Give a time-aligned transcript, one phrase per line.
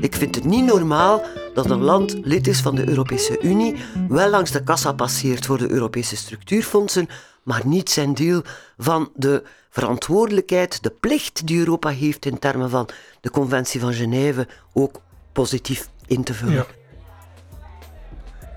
[0.00, 1.22] Ik vind het niet normaal
[1.54, 3.76] dat een land lid is van de Europese Unie,
[4.08, 7.08] wel langs de kassa passeert voor de Europese structuurfondsen,
[7.42, 8.42] maar niet zijn deel
[8.78, 12.88] van de verantwoordelijkheid, de plicht die Europa heeft in termen van
[13.20, 15.00] de Conventie van Genève ook
[15.32, 16.54] positief in te vullen.
[16.54, 16.66] Ja.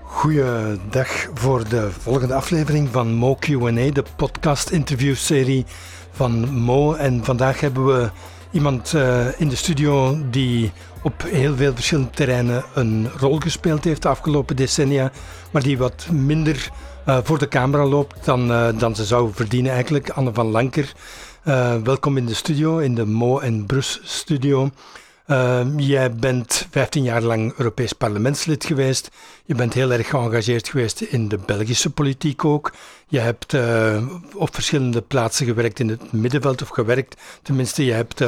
[0.02, 5.64] Goeiedag voor de volgende aflevering van Mo Q&A, de podcast-interviewserie
[6.10, 6.94] van Mo.
[6.94, 8.10] En vandaag hebben we
[8.50, 10.72] iemand uh, in de studio die
[11.04, 15.12] op heel veel verschillende terreinen een rol gespeeld heeft de afgelopen decennia,
[15.50, 16.70] maar die wat minder
[17.08, 20.10] uh, voor de camera loopt dan, uh, dan ze zou verdienen eigenlijk.
[20.10, 20.92] Anne van Lanker,
[21.84, 24.70] welkom in de studio, in de Mo en Brus studio.
[25.26, 29.10] Uh, jij bent 15 jaar lang Europees parlementslid geweest.
[29.44, 32.72] Je bent heel erg geëngageerd geweest in de Belgische politiek ook.
[33.08, 33.56] Je hebt
[34.34, 37.20] op verschillende plaatsen gewerkt in het middenveld, of gewerkt.
[37.42, 38.24] Tenminste, je hebt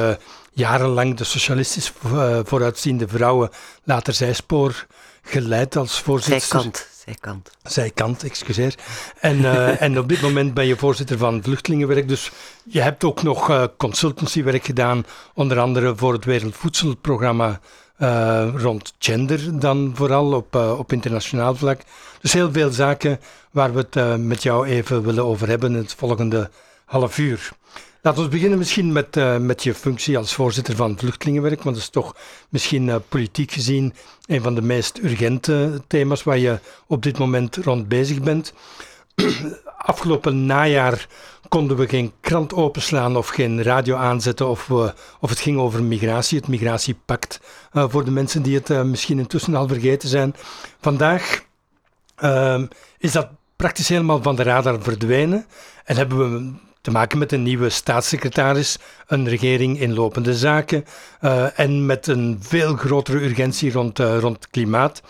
[0.57, 3.51] jarenlang de socialistisch eh, vooruitziende vrouwen
[3.85, 4.87] later zijspoor
[5.23, 6.41] geleid als voorzitter.
[6.41, 6.87] Zijkant.
[7.05, 7.51] Zijkant.
[7.62, 8.75] Zijkant, excuseer.
[9.21, 12.09] En, uh, en op dit moment ben je voorzitter van Vluchtelingenwerk.
[12.09, 12.31] Dus
[12.65, 17.61] je hebt ook nog uh, consultancywerk gedaan, onder andere voor het Wereldvoedselprogramma
[17.99, 21.81] uh, rond gender dan vooral op, op internationaal vlak.
[22.21, 25.95] Dus heel veel zaken waar we het met jou even willen over hebben in het
[25.95, 26.51] volgende
[26.84, 27.51] half uur.
[28.07, 31.85] Laten we beginnen misschien met, uh, met je functie als voorzitter van Vluchtelingenwerk, want dat
[31.85, 32.17] is toch
[32.49, 33.95] misschien uh, politiek gezien
[34.27, 38.53] een van de meest urgente thema's waar je op dit moment rond bezig bent.
[39.77, 41.07] Afgelopen najaar
[41.49, 44.71] konden we geen krant openslaan of geen radio aanzetten of,
[45.21, 47.41] of het ging over migratie, het migratiepact,
[47.73, 50.34] uh, voor de mensen die het misschien intussen al vergeten zijn.
[50.81, 51.45] Vandaag
[52.17, 52.67] ehm,
[52.99, 55.47] is dat praktisch helemaal van de radar verdwenen
[55.84, 60.84] en hebben we te maken met een nieuwe staatssecretaris, een regering in lopende zaken
[61.20, 65.03] uh, en met een veel grotere urgentie rond, uh, rond klimaat.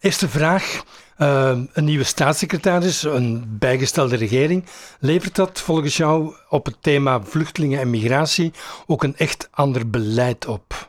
[0.00, 0.82] Eerste vraag.
[1.18, 4.64] Uh, een nieuwe staatssecretaris, een bijgestelde regering,
[4.98, 8.52] levert dat volgens jou op het thema vluchtelingen en migratie
[8.86, 10.88] ook een echt ander beleid op?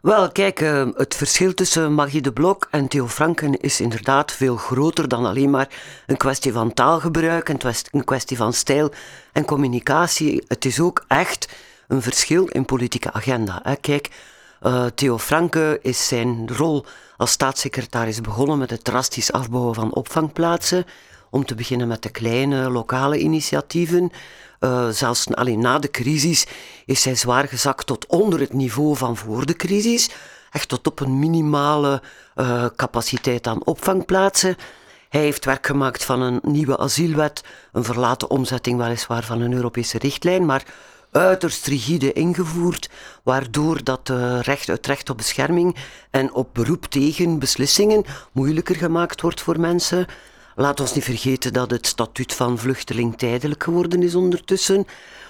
[0.00, 4.56] Wel, kijk, uh, het verschil tussen Magie de Blok en Theo Franken is inderdaad veel
[4.56, 5.68] groter dan alleen maar
[6.06, 8.92] een kwestie van taalgebruik, een kwestie van stijl
[9.32, 10.44] en communicatie.
[10.48, 11.48] Het is ook echt
[11.88, 13.62] een verschil in politieke agenda.
[13.80, 14.10] Kijk,
[14.62, 16.84] uh, Theo Franke is zijn rol
[17.16, 20.86] als staatssecretaris begonnen met het drastisch afbouwen van opvangplaatsen.
[21.30, 24.10] Om te beginnen met de kleine lokale initiatieven.
[24.60, 26.46] Uh, zelfs alleen na de crisis
[26.86, 30.10] is hij zwaar gezakt tot onder het niveau van voor de crisis.
[30.50, 32.02] Echt tot op een minimale
[32.36, 34.56] uh, capaciteit aan opvangplaatsen.
[35.08, 39.98] Hij heeft werk gemaakt van een nieuwe asielwet, een verlaten omzetting weliswaar van een Europese
[39.98, 40.64] richtlijn, maar
[41.12, 42.90] uiterst rigide ingevoerd,
[43.22, 45.76] waardoor dat uh, recht, het recht op bescherming
[46.10, 50.06] en op beroep tegen beslissingen moeilijker gemaakt wordt voor mensen.
[50.60, 54.86] Laat ons niet vergeten dat het statuut van vluchteling tijdelijk geworden is ondertussen.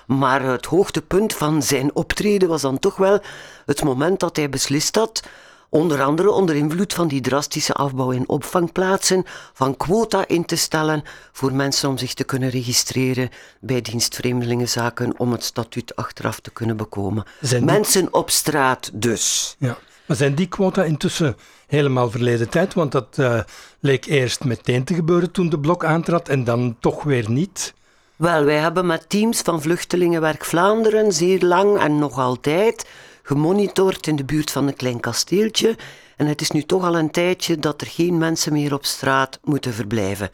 [0.06, 3.20] Maar het hoogtepunt van zijn optreden was dan toch wel
[3.66, 5.22] het moment dat hij beslist had,
[5.68, 11.02] onder andere onder invloed van die drastische afbouw in opvangplaatsen, van quota in te stellen
[11.32, 13.30] voor mensen om zich te kunnen registreren
[13.60, 17.24] bij dienst Vreemdelingenzaken om het statuut achteraf te kunnen bekomen.
[17.60, 19.56] Mensen op straat dus.
[19.58, 19.78] Ja.
[20.06, 21.36] Maar zijn die quota intussen
[21.70, 22.74] helemaal verleden tijd?
[22.74, 23.40] Want dat uh,
[23.80, 27.74] leek eerst meteen te gebeuren toen de blok aantrad en dan toch weer niet.
[28.16, 32.88] Wel, wij hebben met teams van Vluchtelingenwerk Vlaanderen zeer lang en nog altijd
[33.22, 35.76] gemonitord in de buurt van een klein kasteeltje.
[36.16, 39.38] En het is nu toch al een tijdje dat er geen mensen meer op straat
[39.44, 40.30] moeten verblijven.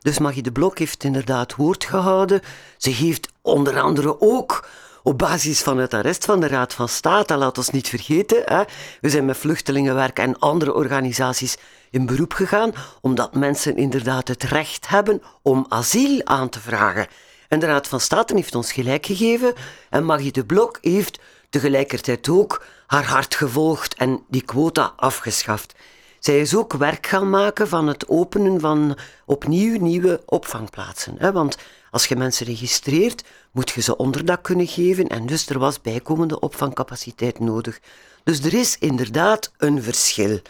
[0.00, 2.40] Dus Magie de Blok heeft inderdaad woord gehouden.
[2.76, 4.68] Ze heeft onder andere ook
[5.02, 8.62] op basis van het arrest van de Raad van State, laat ons niet vergeten, hè,
[9.00, 11.56] we zijn met vluchtelingenwerk en andere organisaties
[11.90, 17.06] in beroep gegaan, omdat mensen inderdaad het recht hebben om asiel aan te vragen.
[17.48, 19.54] En de Raad van State heeft ons gelijk gegeven
[19.90, 21.20] en Magie de Blok heeft
[21.50, 25.74] tegelijkertijd ook haar hart gevolgd en die quota afgeschaft.
[26.18, 31.14] Zij is ook werk gaan maken van het openen van opnieuw nieuwe opvangplaatsen.
[31.18, 31.32] Hè?
[31.32, 31.56] Want
[31.90, 36.40] als je mensen registreert, moet je ze onderdak kunnen geven en dus er was bijkomende
[36.40, 37.80] opvangcapaciteit nodig.
[38.24, 40.40] Dus er is inderdaad een verschil.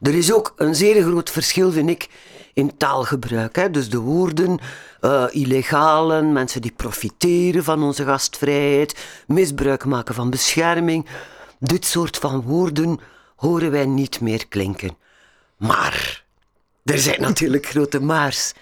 [0.00, 2.08] Er is ook een zeer groot verschil, vind ik,
[2.54, 3.56] in taalgebruik.
[3.56, 3.70] Hè?
[3.70, 4.58] Dus de woorden
[5.00, 8.96] uh, illegalen, mensen die profiteren van onze gastvrijheid,
[9.26, 11.06] misbruik maken van bescherming.
[11.58, 13.00] Dit soort van woorden
[13.36, 14.96] horen wij niet meer klinken.
[15.56, 16.24] Maar
[16.84, 18.52] er zijn natuurlijk grote maars.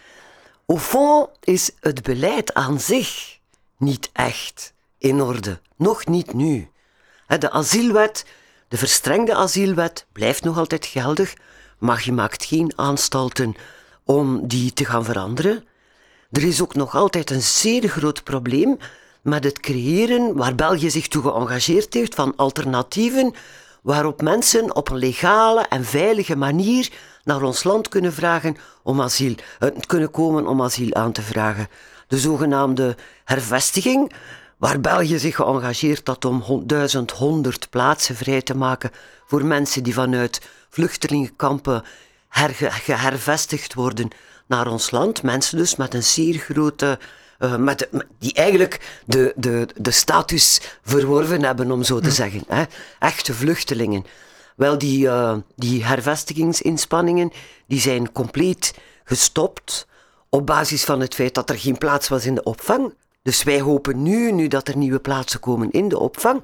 [0.67, 3.39] Au fond is het beleid aan zich
[3.77, 5.61] niet echt in orde.
[5.77, 6.69] Nog niet nu.
[7.39, 8.25] De asielwet,
[8.69, 11.35] De verstrengde asielwet blijft nog altijd geldig,
[11.79, 13.55] maar je maakt geen aanstalten
[14.05, 15.65] om die te gaan veranderen.
[16.31, 18.77] Er is ook nog altijd een zeer groot probleem
[19.23, 23.35] met het creëren, waar België zich toe geëngageerd heeft, van alternatieven
[23.85, 26.93] waarop mensen op een legale en veilige manier
[27.25, 31.69] naar ons land kunnen vragen om asiel, eh, kunnen komen om asiel aan te vragen.
[32.09, 34.13] De zogenaamde hervestiging,
[34.57, 38.91] waar België zich geëngageerd had om 1100 plaatsen vrij te maken
[39.27, 41.85] voor mensen die vanuit vluchtelingenkampen
[42.85, 44.09] gehervestigd worden
[44.47, 45.23] naar ons land.
[45.23, 46.99] Mensen dus met een zeer grote
[47.39, 47.89] uh, met,
[48.19, 52.15] die eigenlijk de, de, de status verworven hebben, om zo te hm.
[52.15, 52.43] zeggen.
[52.49, 52.63] Hè?
[52.99, 54.05] Echte vluchtelingen.
[54.55, 57.31] Wel, die, uh, die hervestigingsinspanningen
[57.67, 58.75] die zijn compleet
[59.05, 59.87] gestopt
[60.29, 62.95] op basis van het feit dat er geen plaats was in de opvang.
[63.23, 66.43] Dus wij hopen nu, nu dat er nieuwe plaatsen komen in de opvang,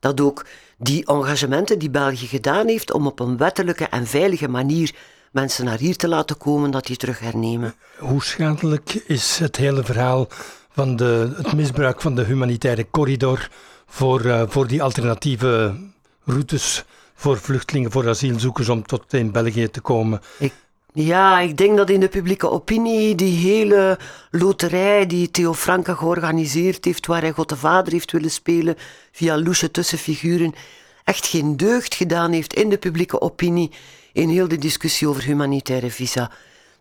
[0.00, 0.46] dat ook
[0.78, 4.94] die engagementen die België gedaan heeft om op een wettelijke en veilige manier
[5.32, 7.74] mensen naar hier te laten komen, dat die terug hernemen.
[7.98, 10.28] Hoe schadelijk is het hele verhaal
[10.70, 13.48] van de, het misbruik van de humanitaire corridor
[13.86, 15.74] voor, uh, voor die alternatieve
[16.24, 16.84] routes
[17.18, 20.20] voor vluchtelingen, voor asielzoekers om tot in België te komen?
[20.38, 20.52] Ik,
[20.92, 23.98] ja, ik denk dat in de publieke opinie die hele
[24.30, 28.76] loterij die Theo Franke georganiseerd heeft, waar hij God de Vader heeft willen spelen
[29.12, 30.54] via loesje tussenfiguren,
[31.04, 33.70] echt geen deugd gedaan heeft in de publieke opinie
[34.12, 36.30] in heel de discussie over humanitaire visa.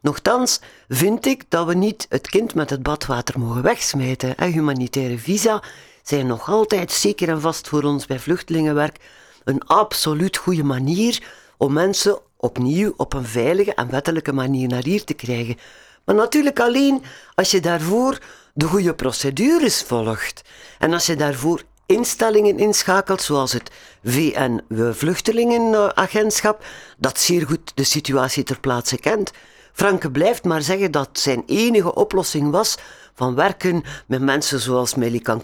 [0.02, 4.44] Nochtans vind ik dat we niet het kind met het badwater mogen wegsmijten.
[4.44, 5.64] Humanitaire visa
[6.04, 8.98] zijn nog altijd, zeker en vast voor ons bij vluchtelingenwerk,
[9.48, 11.24] een absoluut goede manier
[11.58, 15.58] om mensen opnieuw op een veilige en wettelijke manier naar hier te krijgen.
[16.06, 17.04] Maar natuurlijk alleen
[17.36, 18.18] als je daarvoor
[18.54, 20.42] de goede procedures volgt.
[20.80, 23.72] En als je daarvoor instellingen inschakelt, zoals het
[24.04, 26.66] VN-vluchtelingenagentschap,
[26.98, 29.32] dat zeer goed de situatie ter plaatse kent.
[29.78, 32.78] Franke blijft maar zeggen dat zijn enige oplossing was
[33.14, 35.42] van werken met mensen zoals Melikan.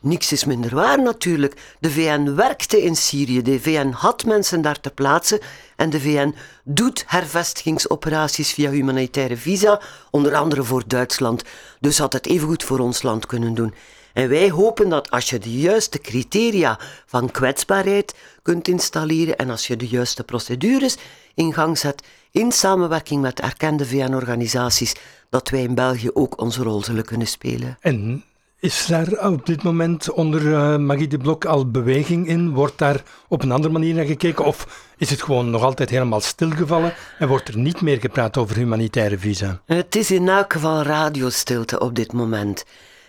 [0.00, 1.76] Niks is minder waar natuurlijk.
[1.80, 5.40] De VN werkte in Syrië, de VN had mensen daar te plaatsen
[5.76, 6.34] en de VN
[6.64, 11.42] doet hervestigingsoperaties via humanitaire visa, onder andere voor Duitsland.
[11.80, 13.74] Dus had het evengoed voor ons land kunnen doen.
[14.18, 19.66] En wij hopen dat als je de juiste criteria van kwetsbaarheid kunt installeren en als
[19.66, 20.96] je de juiste procedures
[21.34, 24.94] in gang zet, in samenwerking met erkende VN-organisaties,
[25.30, 27.76] dat wij in België ook onze rol zullen kunnen spelen.
[27.80, 28.24] En
[28.58, 32.50] is daar op dit moment onder uh, Magie de Blok al beweging in?
[32.50, 34.44] Wordt daar op een andere manier naar gekeken?
[34.44, 38.56] Of is het gewoon nog altijd helemaal stilgevallen en wordt er niet meer gepraat over
[38.56, 39.60] humanitaire visa?
[39.66, 42.64] Het is in elk geval radiostilte op dit moment.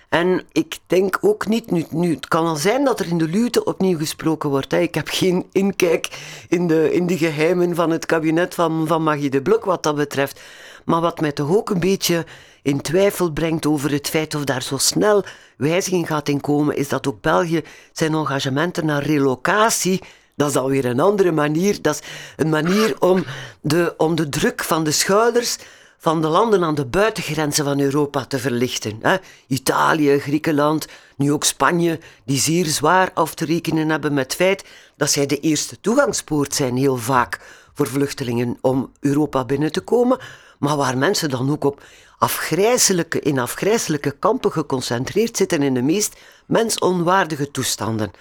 [0.10, 3.28] En ik denk ook niet, nu, nu, het kan al zijn dat er in de
[3.28, 4.72] Lute opnieuw gesproken wordt.
[4.72, 4.80] Hè.
[4.80, 6.08] Ik heb geen inkijk
[6.48, 9.96] in de, in de geheimen van het kabinet van, van Magie de Blok wat dat
[9.96, 10.42] betreft.
[10.86, 12.26] Maar wat mij toch ook een beetje
[12.62, 15.24] in twijfel brengt over het feit of daar zo snel
[15.58, 20.02] wijziging gaat in komen, is dat ook België zijn engagementen naar relocatie
[20.40, 21.82] dat is alweer een andere manier.
[21.82, 23.26] Dat is een manier om
[23.62, 25.58] de, om de druk van de schouders
[26.02, 29.00] van de landen aan de buitengrenzen van Europa te verlichten.
[29.02, 29.18] Hè?
[29.48, 34.66] Italië, Griekenland, nu ook Spanje, die zeer zwaar af te rekenen hebben met het feit
[34.98, 37.40] dat zij de eerste toegangspoort zijn, heel vaak,
[37.74, 40.20] voor vluchtelingen om Europa binnen te komen,
[40.60, 41.82] maar waar mensen dan ook op
[42.18, 48.12] afgrijzelijke, in afgrijzelijke kampen geconcentreerd zitten in de meest mensonwaardige toestanden.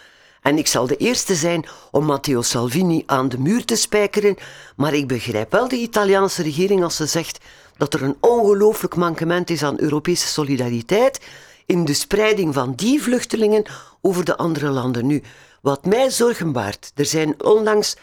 [0.42, 4.36] En ik zal de eerste zijn om Matteo Salvini aan de muur te spijkeren,
[4.76, 7.38] maar ik begrijp wel de Italiaanse regering als ze zegt
[7.76, 11.20] dat er een ongelooflijk mankement is aan Europese solidariteit
[11.66, 13.64] in de spreiding van die vluchtelingen
[14.00, 15.06] over de andere landen.
[15.06, 15.22] Nu,
[15.60, 17.96] wat mij zorgen baart, er zijn onlangs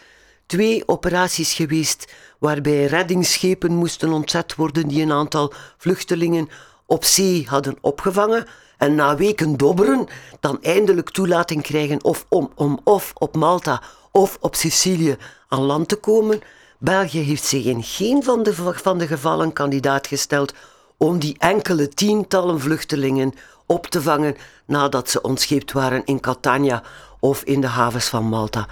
[0.46, 6.48] twee operaties geweest waarbij reddingsschepen moesten ontzet worden die een aantal vluchtelingen
[6.86, 10.06] op zee hadden opgevangen en na weken dobberen
[10.40, 15.16] dan eindelijk toelating krijgen of om, om of op Malta of op Sicilië
[15.48, 16.40] aan land te komen.
[16.78, 20.54] België heeft zich in geen van de, van de gevallen kandidaat gesteld
[20.96, 23.32] om die enkele tientallen vluchtelingen
[23.66, 26.82] op te vangen nadat ze ontscheept waren in Catania
[27.20, 28.68] of in de havens van Malta.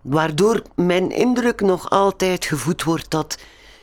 [0.00, 3.38] Waardoor mijn indruk nog altijd gevoed wordt dat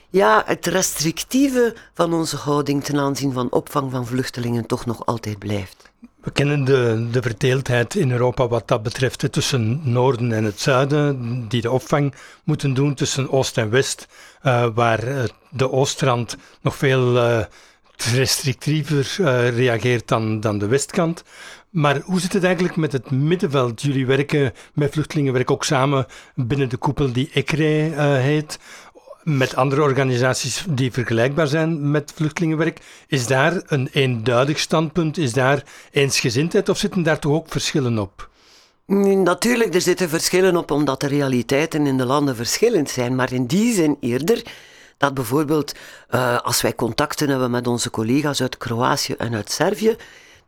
[0.10, 5.40] ja, het restrictieve van onze houding ten aanzien van opvang van vluchtelingen toch nog altijd
[5.40, 5.92] blijft.
[6.22, 11.48] We kennen de, de verdeeldheid in Europa wat dat betreft tussen Noorden en het Zuiden,
[11.48, 14.08] die de opvang moeten doen tussen Oost en West,
[14.44, 17.40] uh, waar uh, de Oostrand nog veel uh,
[18.14, 19.16] restrictiever
[19.56, 21.24] reageert dan, dan de westkant.
[21.76, 23.82] Maar hoe zit het eigenlijk met het middenveld?
[23.82, 28.60] Jullie werken met vluchtelingen, werken ook samen binnen de koepel die ECRE uh, heet
[29.26, 32.80] met andere organisaties die vergelijkbaar zijn met vluchtelingenwerk.
[33.08, 35.18] Is daar een eenduidig standpunt?
[35.18, 38.30] Is daar eensgezindheid of zitten daar toch ook verschillen op?
[38.86, 43.16] Natuurlijk, er zitten verschillen op omdat de realiteiten in de landen verschillend zijn.
[43.16, 44.44] Maar in die zin eerder
[44.98, 45.74] dat bijvoorbeeld
[46.10, 49.96] uh, als wij contacten hebben met onze collega's uit Kroatië en uit Servië,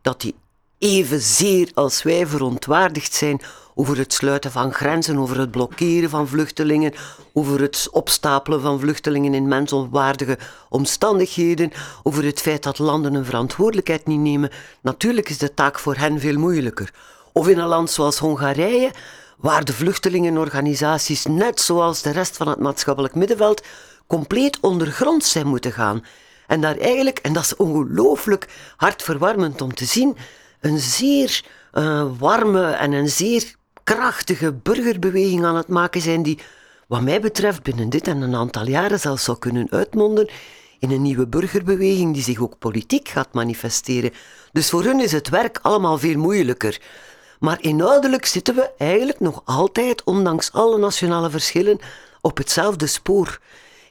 [0.02, 0.34] dat die
[0.78, 3.40] evenzeer als wij verontwaardigd zijn
[3.74, 6.94] over het sluiten van grenzen, over het blokkeren van vluchtelingen,
[7.32, 14.06] over het opstapelen van vluchtelingen in mensonwaardige omstandigheden, over het feit dat landen hun verantwoordelijkheid
[14.06, 14.50] niet nemen.
[14.80, 16.92] Natuurlijk is de taak voor hen veel moeilijker.
[17.32, 18.90] Of in een land zoals Hongarije,
[19.36, 23.62] waar de vluchtelingenorganisaties, net zoals de rest van het maatschappelijk middenveld,
[24.06, 26.04] compleet ondergrond zijn moeten gaan.
[26.46, 30.16] En daar eigenlijk, en dat is ongelooflijk hartverwarmend om te zien,
[30.60, 36.38] een zeer uh, warme en een zeer krachtige burgerbeweging aan het maken zijn die,
[36.86, 40.28] wat mij betreft, binnen dit en een aantal jaren zelfs zou kunnen uitmonden
[40.78, 44.12] in een nieuwe burgerbeweging die zich ook politiek gaat manifesteren.
[44.52, 46.80] Dus voor hun is het werk allemaal veel moeilijker.
[47.38, 51.78] Maar inhoudelijk zitten we eigenlijk nog altijd, ondanks alle nationale verschillen,
[52.20, 53.40] op hetzelfde spoor.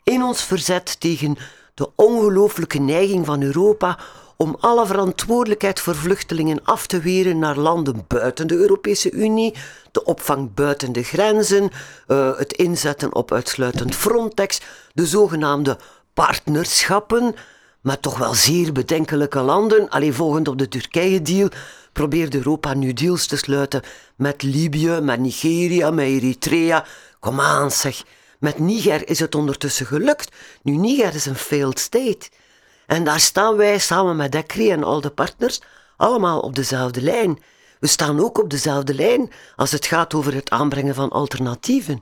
[0.04, 1.38] In ons verzet tegen
[1.74, 4.00] de ongelooflijke neiging van Europa
[4.38, 9.53] om alle verantwoordelijkheid voor vluchtelingen af te weren naar landen buiten de Europese Unie,
[9.91, 11.70] de opvang buiten de grenzen,
[12.08, 14.62] uh, het inzetten op uitsluitend Frontex,
[14.94, 15.77] de zogenaamde
[16.13, 17.36] partnerschappen
[17.82, 19.89] met toch wel zeer bedenkelijke landen.
[19.89, 21.50] Alleen volgend op de Turkije-deal
[21.94, 23.82] probeert Europa nu deals te sluiten
[24.15, 26.86] met Libië, met Nigeria, met Eritrea.
[27.20, 28.03] Kom aan zeg.
[28.39, 30.36] Met Niger is het ondertussen gelukt.
[30.62, 32.29] Nu, Niger is een failed state.
[32.88, 35.62] En daar staan wij samen met Decri en al de partners
[35.98, 37.39] allemaal op dezelfde lijn.
[37.79, 42.01] We staan ook op dezelfde lijn als het gaat over het aanbrengen van alternatieven.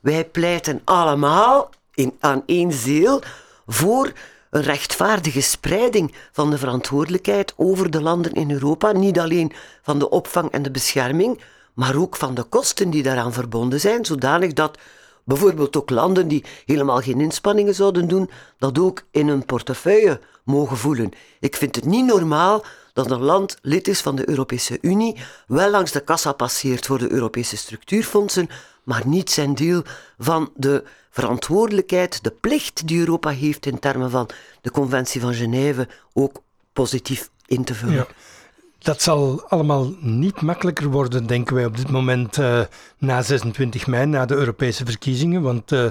[0.00, 3.22] Wij pleiten allemaal in, aan één zeel
[3.66, 4.12] voor
[4.50, 8.92] een rechtvaardige spreiding van de verantwoordelijkheid over de landen in Europa.
[8.92, 11.40] Niet alleen van de opvang en de bescherming,
[11.74, 14.78] maar ook van de kosten die daaraan verbonden zijn, zodanig dat
[15.24, 20.76] bijvoorbeeld ook landen die helemaal geen inspanningen zouden doen, dat ook in hun portefeuille mogen
[20.76, 21.10] voelen.
[21.40, 25.16] Ik vind het niet normaal dat een land lid is van de Europese Unie,
[25.46, 28.48] wel langs de kassa passeert voor de Europese structuurfondsen,
[28.82, 29.82] maar niet zijn deel
[30.18, 34.28] van de verantwoordelijkheid, de plicht die Europa heeft in termen van
[34.60, 38.06] de Conventie van Genève ook positief in te vullen.
[38.84, 42.60] Dat zal allemaal niet makkelijker worden, denken wij op dit moment uh,
[42.98, 45.42] na 26 mei, na de Europese verkiezingen.
[45.42, 45.86] Want uh,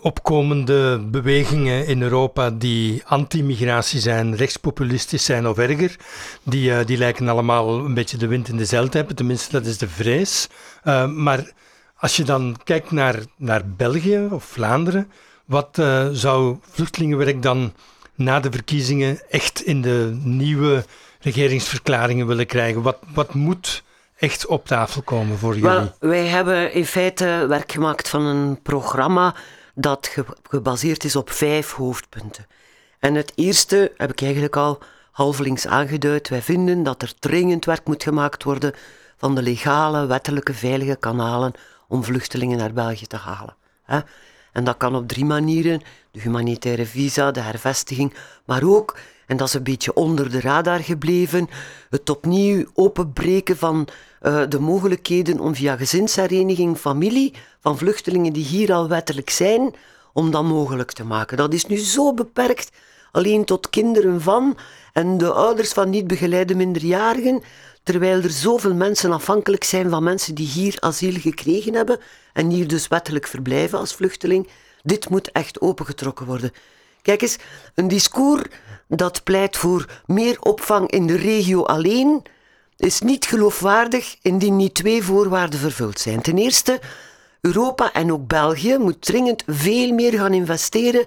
[0.00, 5.96] opkomende bewegingen in Europa die anti-migratie zijn, rechtspopulistisch zijn of erger,
[6.42, 9.16] die, uh, die lijken allemaal een beetje de wind in de zeil te hebben.
[9.16, 10.48] Tenminste, dat is de vrees.
[11.14, 11.52] maar
[11.96, 15.10] als je dan kijkt naar, naar België of Vlaanderen,
[15.44, 15.82] wat
[16.12, 17.72] zou vluchtelingenwerk dan
[18.14, 20.84] na de verkiezingen echt in de nieuwe
[21.24, 22.82] regeringsverklaringen willen krijgen?
[22.82, 23.82] Wat, wat moet
[24.16, 25.68] echt op tafel komen voor jullie?
[25.68, 29.34] Wel, wij hebben in feite werk gemaakt van een programma
[29.74, 30.16] dat
[30.48, 32.46] gebaseerd is op vijf hoofdpunten.
[32.98, 34.78] En het eerste heb ik eigenlijk al
[35.10, 36.28] halvelings aangeduid.
[36.28, 38.72] Wij vinden dat er dringend werk moet gemaakt worden
[39.16, 41.52] van de legale, wettelijke, veilige kanalen
[41.88, 43.56] om vluchtelingen naar België te halen.
[44.52, 48.14] En dat kan op drie manieren: de humanitaire visa, de hervestiging,
[48.44, 51.48] maar ook en dat is een beetje onder de radar gebleven.
[51.90, 53.88] Het opnieuw openbreken van
[54.22, 59.74] uh, de mogelijkheden om via gezinshereniging, familie van vluchtelingen die hier al wettelijk zijn,
[60.12, 61.36] om dat mogelijk te maken.
[61.36, 62.70] Dat is nu zo beperkt
[63.12, 64.56] alleen tot kinderen van
[64.92, 67.42] en de ouders van niet begeleide minderjarigen,
[67.82, 71.98] terwijl er zoveel mensen afhankelijk zijn van mensen die hier asiel gekregen hebben
[72.32, 74.48] en hier dus wettelijk verblijven als vluchteling.
[74.82, 76.52] Dit moet echt opengetrokken worden.
[77.04, 77.36] Kijk eens,
[77.74, 78.42] een discours
[78.88, 82.22] dat pleit voor meer opvang in de regio alleen,
[82.76, 86.22] is niet geloofwaardig indien niet twee voorwaarden vervuld zijn.
[86.22, 86.80] Ten eerste,
[87.40, 91.04] Europa en ook België moet dringend veel meer gaan investeren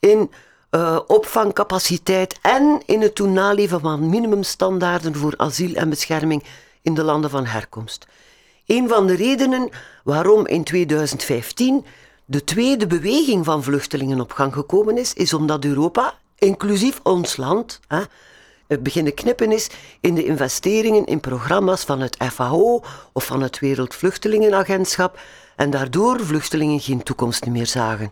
[0.00, 0.30] in
[0.70, 6.44] uh, opvangcapaciteit en in het toen naleven van minimumstandaarden voor asiel en bescherming
[6.82, 8.06] in de landen van herkomst.
[8.66, 9.68] Een van de redenen
[10.04, 11.84] waarom in 2015
[12.30, 17.80] de tweede beweging van vluchtelingen op gang gekomen is, is omdat Europa, inclusief ons land,
[17.88, 18.00] hè,
[18.66, 19.70] het beginnen knippen is
[20.00, 22.82] in de investeringen in programma's van het FAO
[23.12, 25.20] of van het Wereldvluchtelingenagentschap
[25.56, 28.10] en daardoor vluchtelingen geen toekomst meer zagen.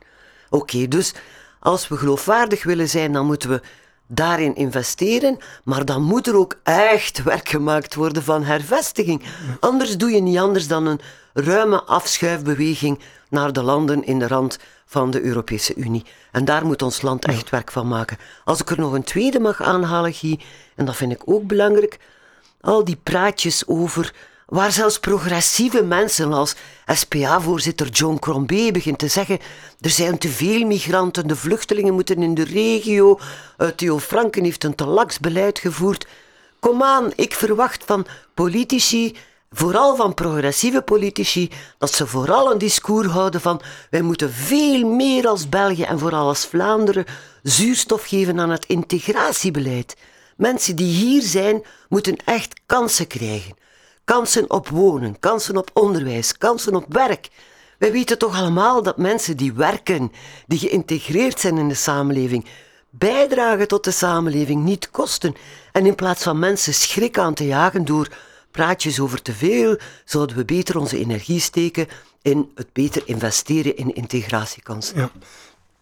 [0.51, 1.15] Oké, dus
[1.61, 3.61] als we geloofwaardig willen zijn, dan moeten we
[4.09, 9.23] daarin investeren, maar dan moet er ook echt werk gemaakt worden van hervestiging.
[9.61, 11.00] Anders doe je niet anders dan een
[11.33, 13.00] ruime afschuifbeweging
[13.31, 16.05] naar de landen in de rand van de Europese Unie.
[16.33, 18.19] En daar moet ons land echt werk van maken.
[18.45, 20.41] Als ik er nog een tweede mag aanhalen, Guy,
[20.75, 21.99] en dat vind ik ook belangrijk,
[22.61, 24.15] al die praatjes over
[24.49, 26.55] waar zelfs progressieve mensen als
[26.87, 29.38] SPA-voorzitter John Crombie begint te zeggen
[29.81, 33.19] er zijn te veel migranten, de vluchtelingen moeten in de regio,
[33.59, 36.07] uh, Theo Franken heeft een te laks beleid gevoerd.
[36.61, 39.17] Kom aan, ik verwacht van politici,
[39.50, 45.26] vooral van progressieve politici, dat ze vooral een discours houden van wij moeten veel meer
[45.28, 47.05] als België en vooral als Vlaanderen
[47.43, 49.97] zuurstof geven aan het integratiebeleid.
[50.37, 53.67] Mensen die hier zijn, moeten echt kansen krijgen.
[54.09, 57.29] Kansen op wonen, kansen op onderwijs, kansen op werk.
[57.79, 60.12] Wij weten toch allemaal dat mensen die werken,
[60.47, 62.45] die geïntegreerd zijn in de samenleving,
[62.91, 65.35] bijdragen tot de samenleving, niet kosten.
[65.73, 68.09] En in plaats van mensen schrik aan te jagen door
[68.50, 71.88] praatjes over te veel, zouden we beter onze energie steken
[72.23, 74.99] in het beter investeren in integratiekansen.
[74.99, 75.11] Ja.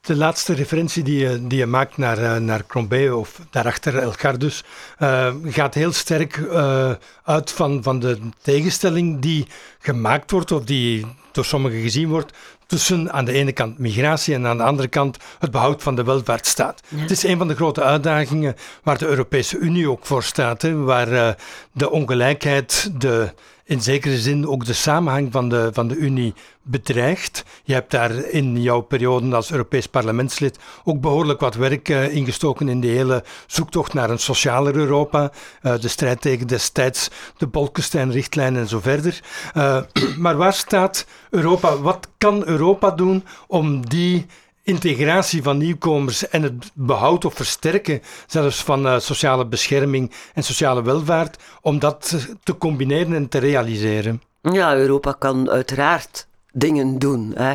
[0.07, 4.39] De laatste referentie die je, die je maakt naar, uh, naar Crombé of daarachter Elgar
[4.39, 4.65] dus,
[4.99, 6.91] uh, gaat heel sterk uh,
[7.25, 9.47] uit van, van de tegenstelling die
[9.79, 12.33] gemaakt wordt of die door sommigen gezien wordt
[12.67, 16.05] tussen aan de ene kant migratie en aan de andere kant het behoud van de
[16.05, 16.83] welvaartsstaat.
[16.95, 20.77] Het is een van de grote uitdagingen waar de Europese Unie ook voor staat, hè,
[20.77, 21.37] waar
[21.73, 23.33] de ongelijkheid, de
[23.67, 27.45] in zekere zin ook de samenhang van de, van de Unie bedreigt.
[27.65, 32.69] Je hebt daar in jouw periode als Europees parlementslid ook behoorlijk wat werk uh, ingestoken
[32.69, 35.33] in de hele zoektocht naar een socialer Europa.
[35.63, 39.21] Uh, de strijd tegen destijds de Bolkestein-richtlijn en zo verder.
[39.57, 39.83] Uh,
[40.25, 41.77] maar waar staat Europa?
[41.77, 44.27] Wat kan Europa doen om die
[44.67, 50.83] integratie van nieuwkomers en het behoud of versterken zelfs van uh, sociale bescherming en sociale
[50.83, 54.23] welvaart, om dat te combineren en te realiseren?
[54.43, 57.33] Ja, Europa kan uiteraard dingen doen.
[57.35, 57.55] Hè.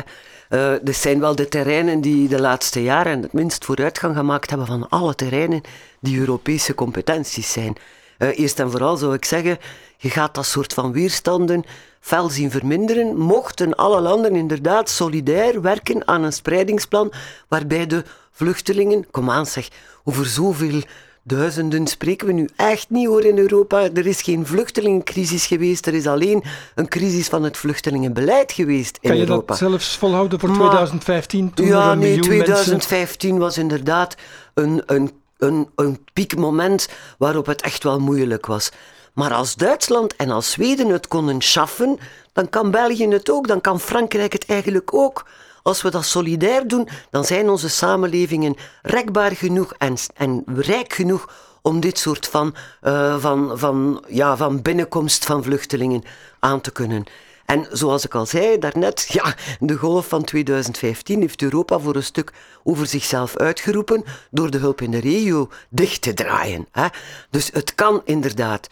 [0.78, 4.88] Er zijn wel de terreinen die de laatste jaren het minst vooruitgang gemaakt hebben van
[4.88, 5.62] alle terreinen
[6.00, 7.76] die Europese competenties zijn.
[8.18, 9.58] Uh, eerst en vooral zou ik zeggen,
[9.96, 11.64] je gaat dat soort van weerstanden
[12.02, 17.12] fel zien verminderen, mochten alle landen inderdaad solidair werken aan een spreidingsplan
[17.48, 19.68] waarbij de vluchtelingen, kom aan zeg,
[20.04, 20.82] over zoveel
[21.22, 23.90] duizenden spreken we nu echt niet hoor in Europa.
[23.94, 26.42] Er is geen vluchtelingencrisis geweest, er is alleen
[26.74, 29.26] een crisis van het vluchtelingenbeleid geweest in Europa.
[29.26, 31.54] Kan je dat zelfs volhouden voor 2015?
[31.54, 33.46] Toen ja, er een nee, 2015 mensen...
[33.46, 34.16] was inderdaad
[34.54, 36.88] een, een, een, een piekmoment
[37.18, 38.70] waarop het echt wel moeilijk was.
[39.12, 41.98] Maar als Duitsland en als Zweden het konden schaffen,
[42.32, 45.26] dan kan België het ook, dan kan Frankrijk het eigenlijk ook.
[45.62, 51.28] Als we dat solidair doen, dan zijn onze samenlevingen rekbaar genoeg en, en rijk genoeg
[51.62, 56.02] om dit soort van, uh, van, van, ja, van binnenkomst van vluchtelingen
[56.38, 57.04] aan te kunnen.
[57.46, 62.02] En zoals ik al zei daarnet, ja, de golf van 2015 heeft Europa voor een
[62.02, 62.32] stuk
[62.64, 66.66] over zichzelf uitgeroepen door de hulp in de regio dicht te draaien.
[66.72, 66.86] Hè.
[67.30, 68.68] Dus het kan inderdaad.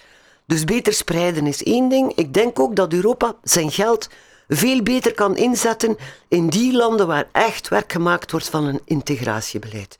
[0.50, 2.12] Dus beter spreiden is één ding.
[2.14, 4.08] Ik denk ook dat Europa zijn geld
[4.48, 5.96] veel beter kan inzetten
[6.28, 9.98] in die landen waar echt werk gemaakt wordt van een integratiebeleid.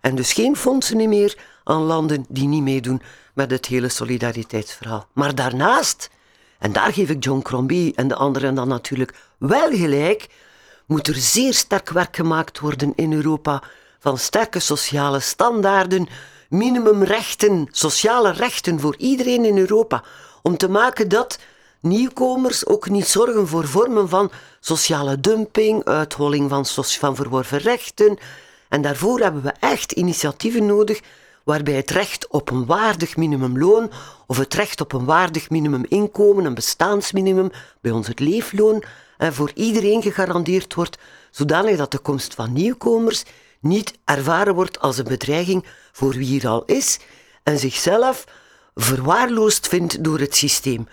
[0.00, 3.02] En dus geen fondsen meer aan landen die niet meedoen
[3.34, 5.06] met het hele solidariteitsverhaal.
[5.12, 6.10] Maar daarnaast,
[6.58, 10.26] en daar geef ik John Crombie en de anderen dan natuurlijk wel gelijk,
[10.86, 13.62] moet er zeer sterk werk gemaakt worden in Europa
[13.98, 16.08] van sterke sociale standaarden,
[16.50, 20.04] minimumrechten, sociale rechten voor iedereen in Europa.
[20.42, 21.38] Om te maken dat
[21.80, 28.18] nieuwkomers ook niet zorgen voor vormen van sociale dumping, uitholling van, van verworven rechten.
[28.68, 31.00] En daarvoor hebben we echt initiatieven nodig
[31.44, 33.90] waarbij het recht op een waardig minimumloon
[34.26, 38.82] of het recht op een waardig minimuminkomen, een bestaansminimum, bij ons het leefloon,
[39.18, 40.98] voor iedereen gegarandeerd wordt,
[41.30, 43.24] zodanig dat de komst van nieuwkomers
[43.60, 46.98] niet ervaren wordt als een bedreiging voor wie er al is
[47.42, 48.24] en zichzelf
[48.74, 50.88] verwaarloosd vindt door het systeem.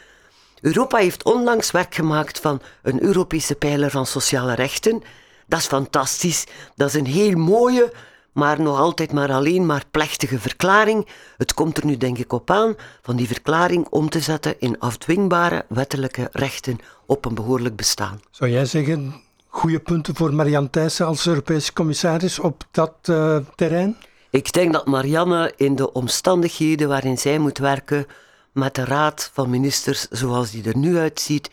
[0.62, 5.04] Europa heeft onlangs werk gemaakt van een Europese pijler van sociale rechten.
[5.48, 6.46] Dat is fantastisch.
[6.76, 7.94] Dat is een heel mooie,
[8.32, 11.08] maar nog altijd maar alleen maar plechtige verklaring.
[11.38, 14.80] Het komt er nu denk ik op aan van die verklaring om te zetten in
[14.80, 18.20] afdwingbare wettelijke rechten op een behoorlijk bestaan.
[18.32, 19.22] Zou jij zeggen,
[19.58, 23.98] goede punten voor Marianne Thijssen als Europese commissaris op dat uh, terrein?
[24.30, 28.06] Ik denk dat Marianne in de omstandigheden waarin zij moet werken,
[28.52, 31.50] met de raad van ministers zoals die er nu uitziet,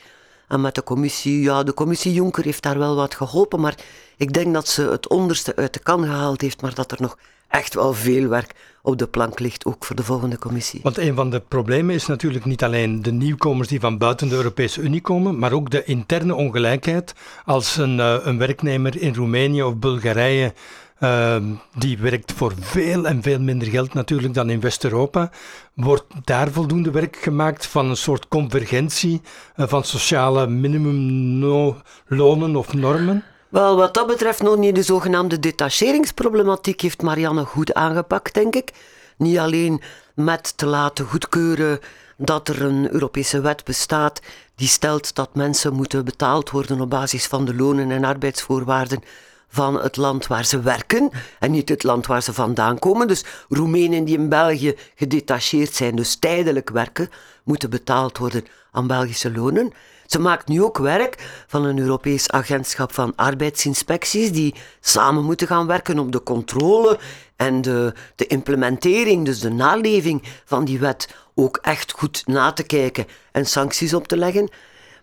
[0.48, 3.74] En met de commissie, ja, de commissie Jonker heeft daar wel wat geholpen, maar
[4.16, 7.18] ik denk dat ze het onderste uit de kan gehaald heeft, maar dat er nog
[7.48, 8.54] echt wel veel werk
[8.86, 10.80] op de plank ligt, ook voor de volgende commissie.
[10.82, 14.34] Want een van de problemen is natuurlijk niet alleen de nieuwkomers die van buiten de
[14.34, 17.14] Europese Unie komen, maar ook de interne ongelijkheid.
[17.44, 20.52] Als een, uh, een werknemer in Roemenië of Bulgarije
[21.00, 21.36] uh,
[21.78, 25.30] die werkt voor veel en veel minder geld natuurlijk dan in West-Europa.
[25.74, 29.20] Wordt daar voldoende werk gemaakt van een soort convergentie
[29.56, 33.24] uh, van sociale minimumlonen of normen?
[33.54, 38.72] Wel, wat dat betreft nog niet de zogenaamde detacheringsproblematiek heeft Marianne goed aangepakt, denk ik.
[39.16, 39.82] Niet alleen
[40.14, 41.78] met te laten goedkeuren
[42.16, 44.20] dat er een Europese wet bestaat
[44.54, 49.02] die stelt dat mensen moeten betaald worden op basis van de lonen en arbeidsvoorwaarden
[49.48, 53.08] van het land waar ze werken en niet het land waar ze vandaan komen.
[53.08, 57.08] Dus Roemenen die in België gedetacheerd zijn, dus tijdelijk werken,
[57.44, 59.72] moeten betaald worden aan Belgische lonen.
[60.06, 65.66] Ze maakt nu ook werk van een Europees agentschap van arbeidsinspecties die samen moeten gaan
[65.66, 66.98] werken op de controle
[67.36, 72.62] en de, de implementering, dus de naleving van die wet, ook echt goed na te
[72.62, 74.50] kijken en sancties op te leggen.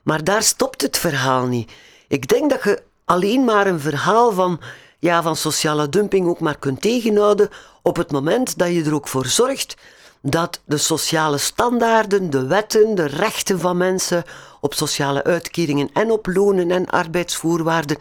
[0.04, 1.72] Maar daar stopt het verhaal niet.
[2.08, 4.60] Ik denk dat je alleen maar een verhaal van,
[5.00, 7.50] ja, van sociale dumping ook maar kunt tegenhouden
[7.82, 9.76] op het moment dat je er ook voor zorgt
[10.22, 14.24] dat de sociale standaarden, de wetten, de rechten van mensen
[14.60, 17.98] op sociale uitkeringen en op lonen en arbeidsvoorwaarden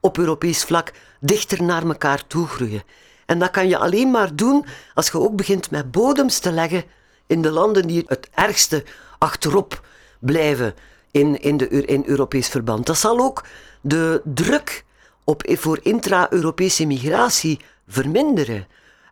[0.00, 2.82] op Europees vlak dichter naar elkaar toe groeien.
[3.26, 6.84] En dat kan je alleen maar doen als je ook begint met bodems te leggen
[7.26, 8.84] in de landen die het ergste
[9.18, 9.86] achterop
[10.18, 10.74] blijven
[11.10, 12.86] in, in, de, in Europees verband.
[12.86, 13.44] Dat zal ook
[13.80, 14.84] de druk
[15.24, 18.66] op, voor intra-Europese migratie verminderen.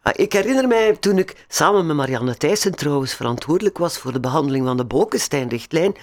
[0.07, 4.21] Ah, ik herinner mij toen ik samen met Marianne Thijssen trouwens verantwoordelijk was voor de
[4.21, 5.97] behandeling van de Bolkestein-richtlijn,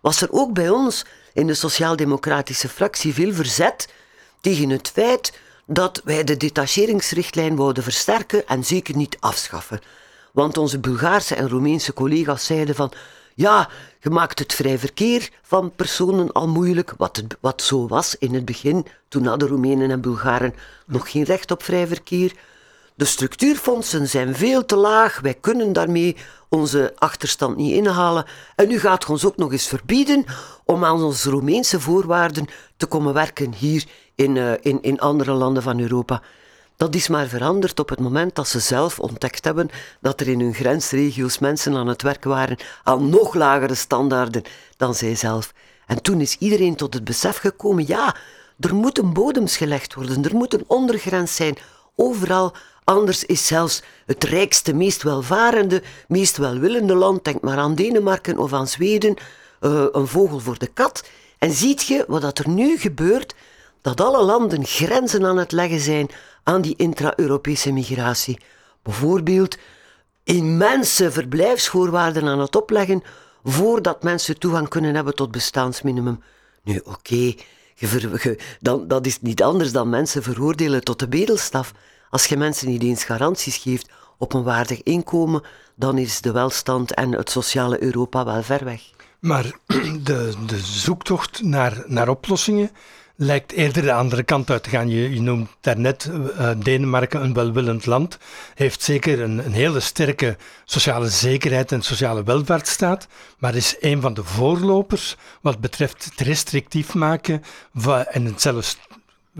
[0.00, 3.88] was er ook bij ons in de sociaal-democratische fractie veel verzet
[4.40, 9.80] tegen het feit dat wij de detacheringsrichtlijn wouden versterken en zeker niet afschaffen.
[10.32, 12.92] Want onze Bulgaarse en Roemeense collega's zeiden van
[13.34, 13.68] ja,
[14.00, 18.44] je maakt het vrij verkeer van personen al moeilijk, wat, wat zo was in het
[18.44, 18.86] begin.
[19.08, 20.54] Toen hadden Roemenen en Bulgaren
[20.86, 22.32] nog geen recht op vrij verkeer.
[22.98, 25.20] De structuurfondsen zijn veel te laag.
[25.20, 26.16] Wij kunnen daarmee
[26.48, 28.24] onze achterstand niet inhalen.
[28.56, 30.24] En u gaat ons ook nog eens verbieden
[30.64, 33.84] om aan onze Roemeense voorwaarden te komen werken hier
[34.14, 36.22] in, uh, in, in andere landen van Europa.
[36.76, 39.68] Dat is maar veranderd op het moment dat ze zelf ontdekt hebben
[40.00, 44.42] dat er in hun grensregio's mensen aan het werk waren aan nog lagere standaarden
[44.76, 45.52] dan zij zelf.
[45.86, 48.14] En toen is iedereen tot het besef gekomen, ja,
[48.60, 51.58] er moeten bodems gelegd worden, er moet een ondergrens zijn,
[51.96, 52.54] overal.
[52.88, 58.52] Anders is zelfs het rijkste, meest welvarende, meest welwillende land, denk maar aan Denemarken of
[58.52, 59.16] aan Zweden,
[59.60, 61.08] uh, een vogel voor de kat.
[61.38, 63.34] En ziet je wat er nu gebeurt?
[63.80, 66.08] Dat alle landen grenzen aan het leggen zijn
[66.42, 68.40] aan die intra-Europese migratie.
[68.82, 69.58] Bijvoorbeeld
[70.24, 73.02] immense verblijfsvoorwaarden aan het opleggen
[73.44, 76.22] voordat mensen toegang kunnen hebben tot bestaansminimum.
[76.62, 77.34] Nu, oké,
[77.80, 78.38] okay,
[78.86, 81.72] dat is niet anders dan mensen veroordelen tot de bedelstaf.
[82.10, 85.42] Als je mensen niet eens garanties geeft op een waardig inkomen,
[85.74, 88.80] dan is de welstand en het sociale Europa wel ver weg.
[89.20, 89.44] Maar
[90.02, 92.70] de, de zoektocht naar, naar oplossingen
[93.20, 94.88] lijkt eerder de andere kant uit te gaan.
[94.88, 98.18] Je, noemt daarnet uh, Denemarken een welwillend land.
[98.54, 103.06] Heeft zeker een, een, hele sterke sociale zekerheid en sociale welvaartsstaat.
[103.38, 107.42] Maar is een van de voorlopers wat betreft het restrictief maken
[108.10, 108.78] en het zelfs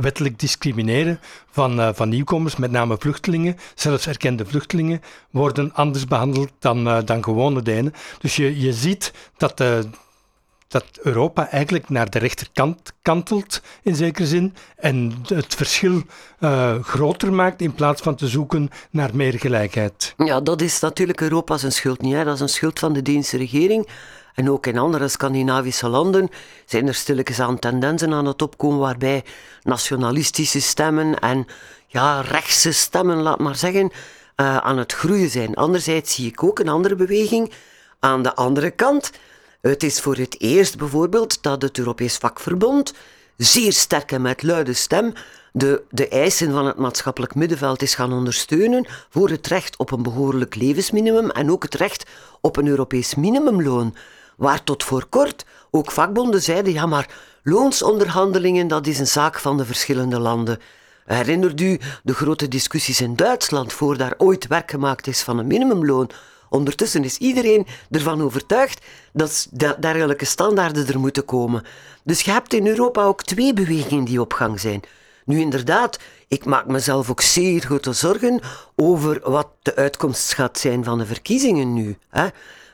[0.00, 6.50] wettelijk discrimineren van, uh, van nieuwkomers, met name vluchtelingen, zelfs erkende vluchtelingen, worden anders behandeld
[6.58, 7.94] dan, uh, dan gewone Denen.
[8.18, 9.84] Dus je, je ziet dat de
[10.68, 16.02] dat Europa eigenlijk naar de rechterkant kantelt, in zekere zin, en het verschil
[16.82, 20.14] groter maakt in plaats van te zoeken naar meer gelijkheid.
[20.16, 22.14] Ja, dat is natuurlijk Europa zijn schuld niet.
[22.14, 22.24] Hè.
[22.24, 23.88] Dat is een schuld van de Deense regering.
[24.38, 26.28] En ook in andere Scandinavische landen
[26.64, 29.24] zijn er stilletjes aan tendensen aan het opkomen waarbij
[29.62, 31.46] nationalistische stemmen en
[31.86, 33.90] ja, rechtse stemmen, laat maar zeggen,
[34.36, 35.54] uh, aan het groeien zijn.
[35.54, 37.52] Anderzijds zie ik ook een andere beweging
[37.98, 39.10] aan de andere kant
[39.60, 42.94] het is voor het eerst bijvoorbeeld dat het Europees Vakverbond
[43.36, 45.12] zeer sterk en met luide stem
[45.52, 50.02] de, de eisen van het maatschappelijk middenveld is gaan ondersteunen voor het recht op een
[50.02, 52.06] behoorlijk levensminimum en ook het recht
[52.40, 53.94] op een Europees minimumloon.
[54.38, 57.08] Waar tot voor kort ook vakbonden zeiden, ja maar
[57.42, 60.58] loonsonderhandelingen dat is een zaak van de verschillende landen.
[61.04, 65.46] Herinnert u de grote discussies in Duitsland voor daar ooit werk gemaakt is van een
[65.46, 66.10] minimumloon?
[66.48, 69.48] Ondertussen is iedereen ervan overtuigd dat
[69.80, 71.62] dergelijke standaarden er moeten komen.
[72.02, 74.80] Dus je hebt in Europa ook twee bewegingen die op gang zijn.
[75.24, 75.98] Nu inderdaad,
[76.28, 78.40] ik maak mezelf ook zeer grote zorgen
[78.76, 81.98] over wat de uitkomst gaat zijn van de verkiezingen nu.
[82.10, 82.26] Hè.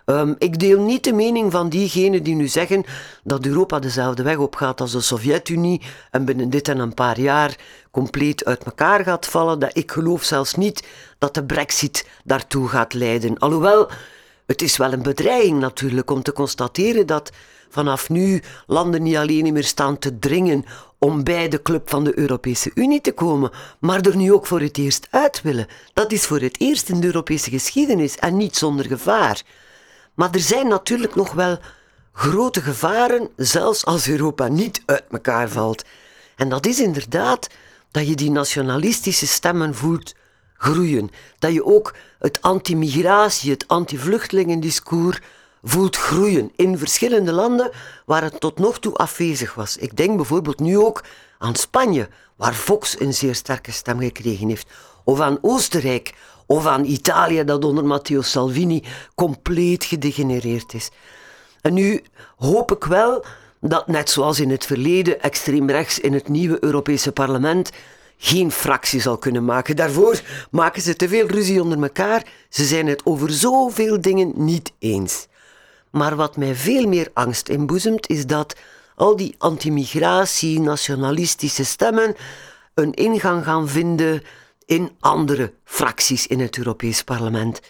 [0.06, 2.84] Um, ik deel niet de mening van diegenen die nu zeggen
[3.22, 7.56] dat Europa dezelfde weg opgaat als de Sovjet-Unie en binnen dit en een paar jaar
[7.90, 9.58] compleet uit elkaar gaat vallen.
[9.58, 10.86] Dat ik geloof zelfs niet
[11.18, 13.38] dat de brexit daartoe gaat leiden.
[13.38, 13.90] Alhoewel,
[14.46, 17.30] het is wel een bedreiging natuurlijk om te constateren dat
[17.68, 20.64] vanaf nu landen niet alleen meer staan te dringen
[20.98, 24.60] om bij de club van de Europese Unie te komen, maar er nu ook voor
[24.60, 25.66] het eerst uit willen.
[25.92, 29.42] Dat is voor het eerst in de Europese geschiedenis en niet zonder gevaar.
[30.14, 31.58] Maar er zijn natuurlijk nog wel
[32.12, 35.84] grote gevaren, zelfs als Europa niet uit elkaar valt.
[36.36, 37.48] En dat is inderdaad
[37.90, 40.14] dat je die nationalistische stemmen voelt
[40.56, 41.10] groeien.
[41.38, 45.18] Dat je ook het anti-migratie, het anti-vluchtelingendiscours
[45.62, 47.70] voelt groeien in verschillende landen
[48.06, 49.76] waar het tot nog toe afwezig was.
[49.76, 51.04] Ik denk bijvoorbeeld nu ook
[51.38, 54.70] aan Spanje, waar Vox een zeer sterke stem gekregen heeft,
[55.04, 56.14] of aan Oostenrijk,
[56.46, 58.82] of aan Italië, dat onder Matteo Salvini
[59.14, 60.90] compleet gedegenereerd is.
[61.60, 62.02] En nu
[62.36, 63.24] hoop ik wel
[63.60, 67.70] dat, net zoals in het verleden, extreem rechts in het nieuwe Europese parlement
[68.16, 69.76] geen fractie zal kunnen maken.
[69.76, 72.26] Daarvoor maken ze te veel ruzie onder elkaar.
[72.48, 75.26] Ze zijn het over zoveel dingen niet eens.
[75.90, 78.56] Maar wat mij veel meer angst inboezemt, is dat
[78.96, 82.14] al die anti-migratie, nationalistische stemmen
[82.74, 84.22] een ingang gaan vinden
[84.66, 87.60] in andere fracties in het Europees Parlement.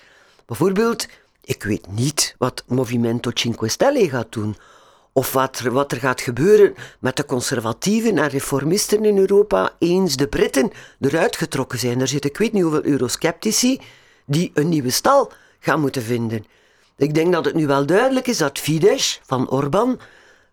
[0.46, 1.06] Bijvoorbeeld,
[1.44, 4.56] ik weet niet wat Movimento Cinque Stelle gaat doen.
[5.12, 10.16] Of wat er, wat er gaat gebeuren met de conservatieven en reformisten in Europa eens
[10.16, 12.00] de Britten eruit getrokken zijn.
[12.00, 13.80] Er zitten ik weet niet hoeveel eurosceptici
[14.26, 16.44] die een nieuwe stal gaan moeten vinden.
[16.96, 20.00] Ik denk dat het nu wel duidelijk is dat Fidesz van Orbán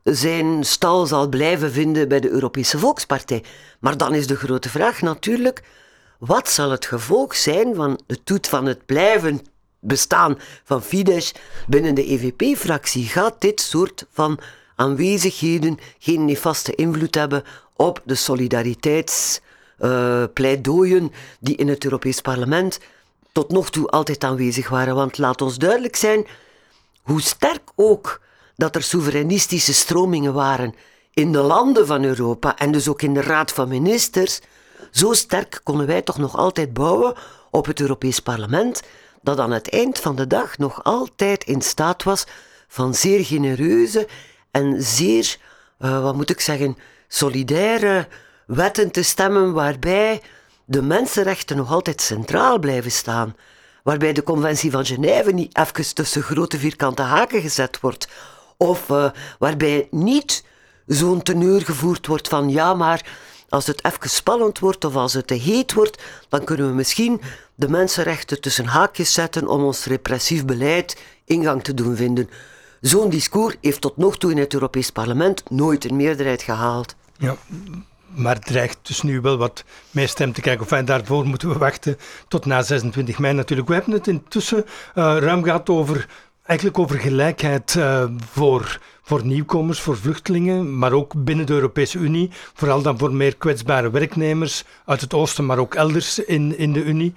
[0.04, 3.44] zijn stal zal blijven vinden bij de Europese Volkspartij.
[3.80, 5.64] Maar dan is de grote vraag natuurlijk
[6.22, 9.42] wat zal het gevolg zijn van het toet van het blijven
[9.80, 11.32] bestaan van Fidesz
[11.68, 13.06] binnen de EVP-fractie?
[13.06, 14.40] Gaat dit soort van
[14.76, 17.44] aanwezigheden geen nefaste invloed hebben
[17.76, 22.80] op de solidariteitspleidooien die in het Europees Parlement
[23.32, 24.96] tot nog toe altijd aanwezig waren?
[24.96, 26.28] Want laat ons duidelijk zijn,
[27.02, 28.22] hoe sterk ook
[28.56, 30.76] dat er soevereinistische stromingen waren
[31.14, 34.40] in de landen van Europa en dus ook in de Raad van Ministers,
[34.92, 37.14] zo sterk konden wij toch nog altijd bouwen
[37.52, 38.82] op het Europees Parlement,
[39.22, 42.26] dat aan het eind van de dag nog altijd in staat was
[42.68, 44.08] van zeer genereuze
[44.52, 45.38] en zeer,
[45.80, 46.78] uh, wat moet ik zeggen,
[47.08, 48.08] solidaire
[48.46, 50.22] wetten te stemmen waarbij
[50.66, 53.36] de mensenrechten nog altijd centraal blijven staan.
[53.84, 58.08] Waarbij de Conventie van Genève niet even tussen grote vierkante haken gezet wordt.
[58.58, 60.44] Of uh, waarbij niet
[60.86, 63.06] zo'n teneur gevoerd wordt van ja, maar
[63.52, 67.22] als het even spannend wordt of als het te heet wordt, dan kunnen we misschien
[67.56, 72.30] de mensenrechten tussen haakjes zetten om ons repressief beleid ingang te doen vinden.
[72.82, 76.96] Zo'n discours heeft tot nog toe in het Europees Parlement nooit een meerderheid gehaald.
[77.18, 77.36] Ja,
[78.08, 80.64] maar dreigt dus nu wel wat meer stem te krijgen.
[80.64, 83.68] Enfin, daarvoor moeten we wachten tot na 26 mei natuurlijk.
[83.68, 86.08] We hebben het intussen uh, ruim gehad over,
[86.44, 88.80] eigenlijk over gelijkheid uh, voor
[89.12, 92.30] voor nieuwkomers, voor vluchtelingen, maar ook binnen de Europese Unie.
[92.54, 96.84] Vooral dan voor meer kwetsbare werknemers uit het oosten, maar ook elders in, in de
[96.84, 97.14] Unie.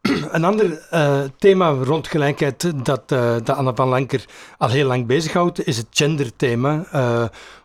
[0.30, 4.24] Een ander uh, thema rond gelijkheid dat, uh, dat Anna van Lanker
[4.58, 6.86] al heel lang bezighoudt, is het genderthema.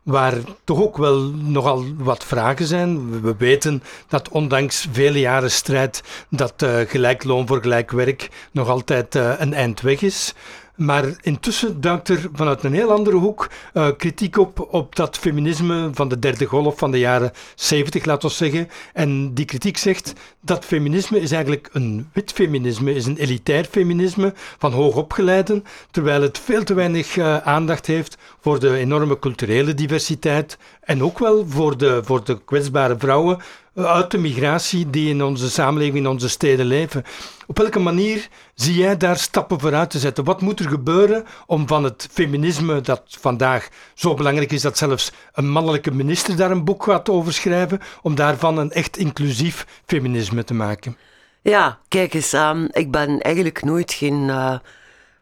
[0.03, 3.21] Waar toch ook wel nogal wat vragen zijn.
[3.21, 9.15] We weten dat ondanks vele jaren strijd dat gelijk loon voor gelijk werk nog altijd
[9.15, 10.33] een eind weg is.
[10.81, 15.89] Maar intussen duikt er vanuit een heel andere hoek uh, kritiek op, op dat feminisme
[15.93, 18.69] van de derde golf van de jaren 70, laten we zeggen.
[18.93, 24.33] En die kritiek zegt dat feminisme is eigenlijk een wit feminisme, is een elitair feminisme
[24.57, 30.57] van hoogopgeleiden, terwijl het veel te weinig uh, aandacht heeft voor de enorme culturele diversiteit
[30.81, 33.41] en ook wel voor de, voor de kwetsbare vrouwen
[33.75, 37.03] uit de migratie die in onze samenleving, in onze steden leven.
[37.47, 40.23] Op welke manier zie jij daar stappen vooruit te zetten?
[40.23, 45.11] Wat moet er gebeuren om van het feminisme, dat vandaag zo belangrijk is dat zelfs
[45.33, 50.43] een mannelijke minister daar een boek gaat over schrijven, om daarvan een echt inclusief feminisme
[50.43, 50.97] te maken?
[51.41, 52.67] Ja, kijk eens aan.
[52.71, 54.55] Ik ben eigenlijk nooit geen uh,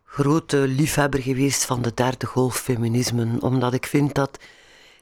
[0.06, 4.40] grote liefhebber geweest van de derde golf feminisme, omdat ik vind dat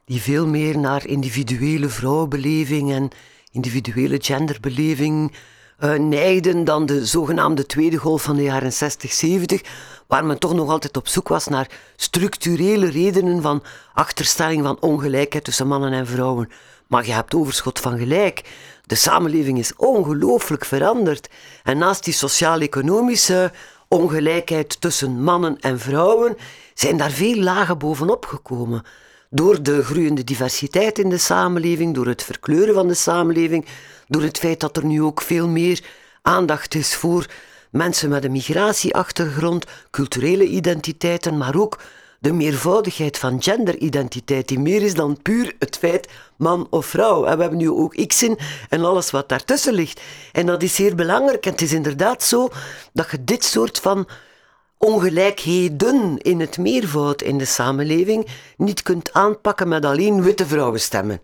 [0.06, 3.10] die veel meer naar individuele vrouwenbeleving en
[3.52, 5.32] individuele genderbeleving
[5.80, 9.62] uh, neigden dan de zogenaamde tweede golf van de jaren 60, 70,
[10.08, 15.44] waar men toch nog altijd op zoek was naar structurele redenen van achterstelling van ongelijkheid
[15.44, 16.50] tussen mannen en vrouwen.
[16.88, 18.42] Maar je hebt overschot van gelijk.
[18.86, 21.30] De samenleving is ongelooflijk veranderd.
[21.64, 23.52] En naast die sociaal-economische
[23.88, 26.38] ongelijkheid tussen mannen en vrouwen
[26.74, 28.84] zijn daar veel lagen bovenop gekomen.
[29.30, 33.66] Door de groeiende diversiteit in de samenleving, door het verkleuren van de samenleving,
[34.08, 35.84] door het feit dat er nu ook veel meer
[36.22, 37.26] aandacht is voor
[37.72, 41.80] mensen met een migratieachtergrond, culturele identiteiten, maar ook
[42.20, 47.26] de meervoudigheid van genderidentiteit, die meer is dan puur het feit man of vrouw.
[47.26, 48.38] En we hebben nu ook X'en
[48.70, 50.02] en alles wat daartussen ligt.
[50.32, 51.46] En dat is zeer belangrijk.
[51.46, 52.50] En het is inderdaad zo
[52.94, 54.08] dat je dit soort van
[54.78, 61.22] ongelijkheden in het meervoud in de samenleving niet kunt aanpakken met alleen witte vrouwenstemmen.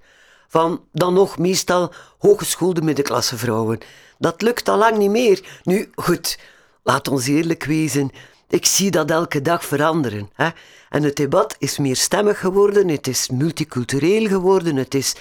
[0.48, 3.80] Van dan nog meestal hooggeschoolde middenklassevrouwen.
[4.18, 5.42] Dat lukt al lang niet meer.
[5.63, 6.39] Nu, goed,
[6.84, 8.12] laat ons eerlijk wezen.
[8.50, 10.30] Ik zie dat elke dag veranderen.
[10.34, 10.50] Hè?
[10.89, 15.16] En het debat is meer stemmig geworden, het is multicultureel geworden, het is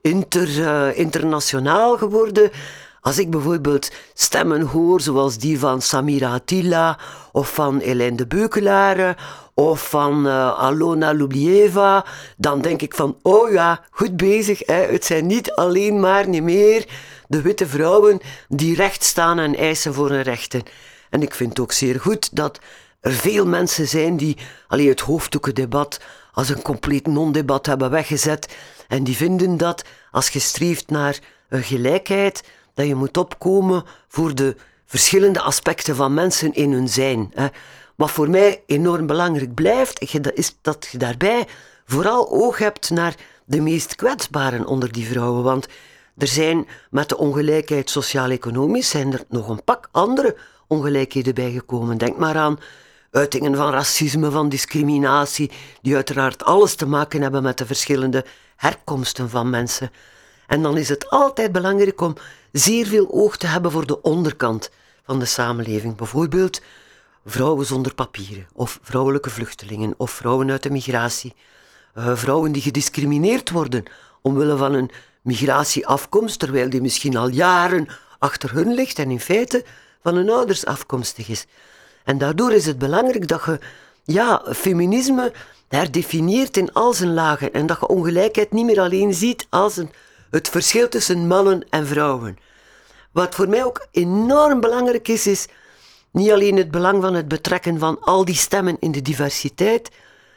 [0.00, 2.50] inter, uh, internationaal geworden.
[3.08, 6.98] Als ik bijvoorbeeld stemmen hoor zoals die van Samira Attila
[7.32, 9.16] of van Hélène de Beukelare
[9.54, 12.04] of van uh, Alona Lublieva,
[12.36, 14.66] dan denk ik van, oh ja, goed bezig.
[14.66, 14.74] Hè.
[14.74, 16.86] Het zijn niet alleen maar niet meer
[17.28, 20.62] de witte vrouwen die recht staan en eisen voor hun rechten.
[21.10, 22.58] En ik vind ook zeer goed dat
[23.00, 26.00] er veel mensen zijn die alleen het hoofddoekendebat
[26.32, 28.56] als een compleet non-debat hebben weggezet.
[28.88, 31.18] En die vinden dat als je streeft naar
[31.48, 32.42] een gelijkheid,
[32.78, 37.32] dat je moet opkomen voor de verschillende aspecten van mensen in hun zijn.
[37.96, 40.00] Wat voor mij enorm belangrijk blijft,
[40.34, 41.46] is dat je daarbij
[41.86, 43.14] vooral oog hebt naar
[43.44, 45.42] de meest kwetsbaren onder die vrouwen.
[45.42, 45.66] Want
[46.18, 50.36] er zijn met de ongelijkheid sociaal-economisch zijn er nog een pak andere
[50.66, 51.98] ongelijkheden bijgekomen.
[51.98, 52.58] Denk maar aan
[53.10, 55.50] uitingen van racisme, van discriminatie,
[55.82, 58.24] die uiteraard alles te maken hebben met de verschillende
[58.56, 59.90] herkomsten van mensen.
[60.46, 62.14] En dan is het altijd belangrijk om
[62.52, 64.70] zeer veel oog te hebben voor de onderkant
[65.04, 65.96] van de samenleving.
[65.96, 66.60] Bijvoorbeeld
[67.26, 71.34] vrouwen zonder papieren, of vrouwelijke vluchtelingen, of vrouwen uit de migratie.
[71.98, 73.84] Uh, vrouwen die gediscrimineerd worden
[74.22, 74.90] omwille van een
[75.22, 79.64] migratieafkomst, terwijl die misschien al jaren achter hun ligt en in feite
[80.02, 81.46] van hun ouders afkomstig is.
[82.04, 83.58] En daardoor is het belangrijk dat je
[84.04, 85.32] ja, feminisme
[85.68, 89.90] herdefinieert in al zijn lagen en dat je ongelijkheid niet meer alleen ziet als een,
[90.30, 92.38] het verschil tussen mannen en vrouwen.
[93.12, 95.46] Wat voor mij ook enorm belangrijk is, is
[96.10, 99.90] niet alleen het belang van het betrekken van al die stemmen in de diversiteit,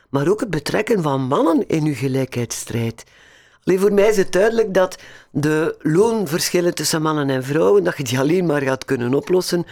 [0.10, 3.04] maar ook het betrekken van mannen in uw gelijkheidsstrijd.
[3.64, 4.98] Alleen voor mij is het duidelijk dat
[5.32, 9.66] de loonverschillen tussen mannen en vrouwen, dat je die alleen maar gaat kunnen oplossen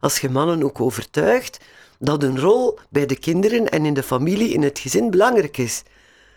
[0.00, 1.60] als je mannen ook overtuigt
[1.98, 5.82] dat een rol bij de kinderen en in de familie, in het gezin, belangrijk is.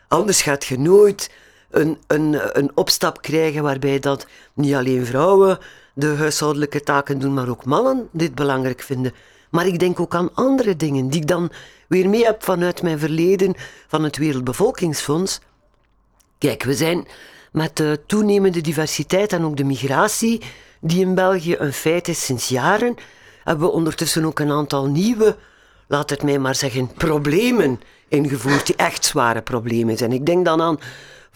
[0.07, 1.29] Anders gaat je nooit
[1.69, 5.59] een, een, een opstap krijgen waarbij dat niet alleen vrouwen
[5.93, 9.13] de huishoudelijke taken doen, maar ook mannen dit belangrijk vinden.
[9.49, 11.51] Maar ik denk ook aan andere dingen die ik dan
[11.87, 13.55] weer mee heb vanuit mijn verleden
[13.87, 15.39] van het Wereldbevolkingsfonds.
[16.37, 17.07] Kijk, we zijn
[17.51, 20.41] met de toenemende diversiteit en ook de migratie,
[20.81, 22.95] die in België een feit is sinds jaren,
[23.43, 25.35] hebben we ondertussen ook een aantal nieuwe,
[25.87, 30.11] laat het mij maar zeggen, problemen ingevoerd, die echt zware problemen zijn.
[30.11, 30.79] Ik denk dan aan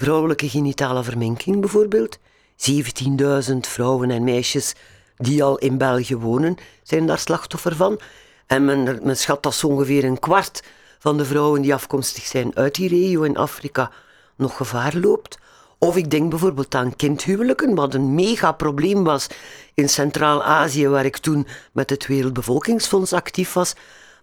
[0.01, 2.17] vrouwelijke genitale verminking bijvoorbeeld.
[2.17, 4.73] 17.000 vrouwen en meisjes
[5.17, 7.99] die al in België wonen, zijn daar slachtoffer van.
[8.47, 10.63] En men, men schat dat zo ongeveer een kwart
[10.99, 13.91] van de vrouwen die afkomstig zijn uit die regio in Afrika
[14.35, 15.37] nog gevaar loopt.
[15.77, 19.27] Of ik denk bijvoorbeeld aan kindhuwelijken, wat een mega probleem was
[19.73, 23.73] in Centraal-Azië, waar ik toen met het Wereldbevolkingsfonds actief was,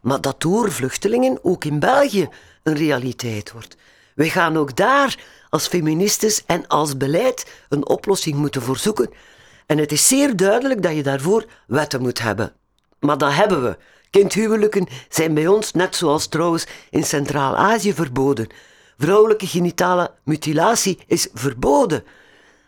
[0.01, 2.29] maar dat door vluchtelingen ook in België
[2.63, 3.77] een realiteit wordt.
[4.19, 9.11] We gaan ook daar als feministes en als beleid een oplossing moeten voor zoeken.
[9.67, 12.53] En het is zeer duidelijk dat je daarvoor wetten moet hebben.
[13.01, 13.77] Maar dat hebben we.
[14.11, 18.49] Kindhuwelijken zijn bij ons, net zoals trouwens in Centraal-Azië, verboden.
[18.99, 22.05] Vrouwelijke genitale mutilatie is verboden.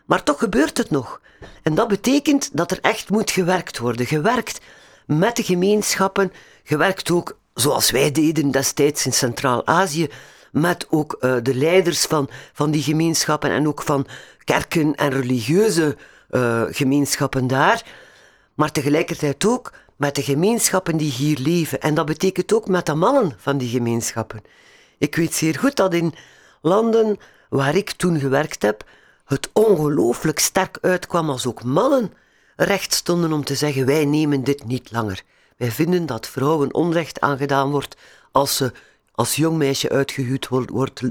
[0.07, 1.21] Maar toch gebeurt het nog.
[1.63, 4.07] En dat betekent dat er echt moet gewerkt worden.
[4.07, 4.61] Gewerkt
[5.07, 6.33] met de gemeenschappen,
[6.65, 10.09] gewerkt ook zoals wij deden destijds in Centraal-Azië,
[10.51, 14.07] met ook uh, de leiders van, van die gemeenschappen en ook van
[14.45, 15.97] kerken en religieuze
[16.31, 17.85] uh, gemeenschappen daar.
[18.55, 21.81] Maar tegelijkertijd ook met de gemeenschappen die hier leven.
[21.81, 24.43] En dat betekent ook met de mannen van die gemeenschappen.
[24.99, 26.15] Ik weet zeer goed dat in
[26.63, 27.17] landen
[27.49, 28.85] waar ik toen gewerkt heb,
[29.25, 32.13] het ongelooflijk sterk uitkwam als ook mannen
[32.57, 35.23] recht stonden om te zeggen: wij nemen dit niet langer.
[35.57, 37.97] Wij vinden dat vrouwen onrecht aangedaan wordt
[38.33, 38.73] als ze
[39.21, 40.49] als jong meisje uitgehuwd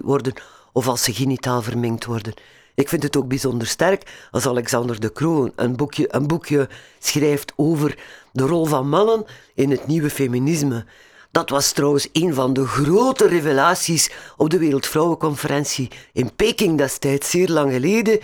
[0.04, 0.34] worden
[0.72, 2.34] of als ze genitaal verminkt worden.
[2.76, 7.54] Ik vind het ook bijzonder sterk als Alexander de Croo een boekje, een boekje schrijft
[7.56, 7.98] over
[8.32, 10.86] de rol van mannen in het nieuwe feminisme.
[11.32, 17.50] Dat was trouwens een van de grote revelaties op de Wereldvrouwenconferentie in Peking destijds, zeer
[17.50, 18.20] lang geleden.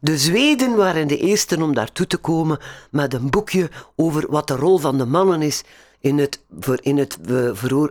[0.00, 2.58] De Zweden waren de eersten om daartoe te komen
[2.90, 5.62] met een boekje over wat de rol van de mannen is
[6.00, 6.40] in het,
[6.80, 7.18] in het,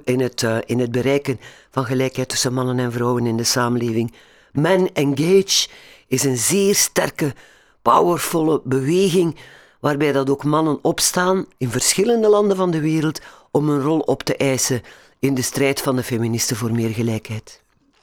[0.03, 1.39] in het, eh, in het bereiken
[1.72, 4.14] van gelijkheid tussen mannen en vrouwen in de samenleving.
[4.51, 5.68] Men Engage
[6.07, 7.34] is een zeer sterke,
[7.82, 9.36] powervolle beweging
[9.80, 14.24] waarbij dat ook mannen opstaan in verschillende landen van de wereld om een rol op
[14.24, 14.82] te eisen
[15.20, 17.62] in de strijd van de feministen voor meer gelijkheid.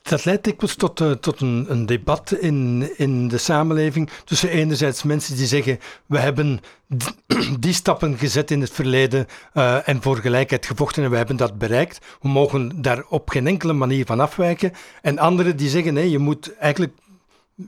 [0.08, 5.02] Dat leidt dikwijls tot, uh, tot een, een, debat in, in de samenleving tussen enerzijds
[5.02, 6.60] mensen die zeggen we hebben
[7.60, 11.58] die stappen gezet in het verleden uh, en voor gelijkheid gevochten en we hebben dat
[11.58, 11.98] bereikt.
[12.20, 14.72] We mogen daar op geen enkele manier van afwijken.
[15.02, 16.92] En anderen die zeggen nee, je moet eigenlijk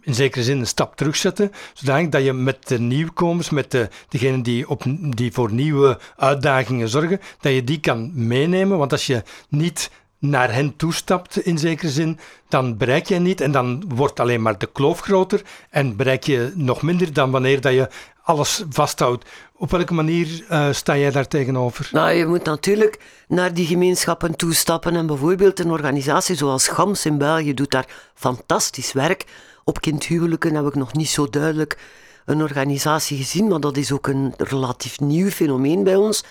[0.00, 4.42] in zekere zin een stap terugzetten, zodanig dat je met de nieuwkomers, met de, degenen
[4.42, 8.78] die, op, die voor nieuwe uitdagingen zorgen, dat je die kan meenemen.
[8.78, 13.52] Want als je niet naar hen toestapt, in zekere zin, dan bereik je niet en
[13.52, 17.72] dan wordt alleen maar de kloof groter en bereik je nog minder dan wanneer dat
[17.72, 17.88] je
[18.22, 19.24] alles vasthoudt.
[19.56, 21.88] Op welke manier uh, sta jij daar tegenover?
[21.92, 27.18] Nou, je moet natuurlijk naar die gemeenschappen toestappen en bijvoorbeeld een organisatie zoals GAMS in
[27.18, 29.24] België doet daar fantastisch werk.
[29.64, 31.78] Op kindhuwelijken heb ik nog niet zo duidelijk
[32.24, 36.24] een organisatie gezien, maar dat is ook een relatief nieuw fenomeen bij ons.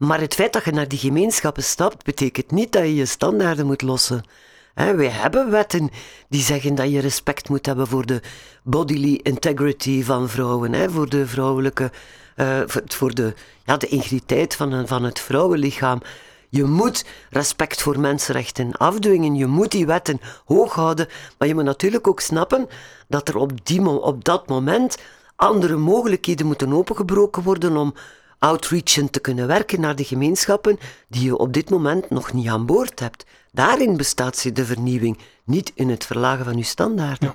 [0.00, 3.66] Maar het feit dat je naar die gemeenschappen stapt, betekent niet dat je je standaarden
[3.66, 4.22] moet lossen.
[4.74, 5.90] He, wij hebben wetten
[6.28, 8.20] die zeggen dat je respect moet hebben voor de
[8.62, 11.90] bodily integrity van vrouwen, voor de vrouwelijke,
[12.36, 13.34] uh, voor de,
[13.64, 16.00] ja, de integriteit van, van het vrouwenlichaam.
[16.48, 19.34] Je moet respect voor mensenrechten afdwingen.
[19.34, 21.08] Je moet die wetten hoog houden.
[21.38, 22.68] Maar je moet natuurlijk ook snappen
[23.08, 24.98] dat er op, die, op dat moment
[25.36, 27.94] andere mogelijkheden moeten opengebroken worden om
[28.40, 30.78] outreachend te kunnen werken naar de gemeenschappen
[31.08, 33.24] die je op dit moment nog niet aan boord hebt.
[33.52, 37.34] Daarin bestaat de vernieuwing, niet in het verlagen van je standaarden.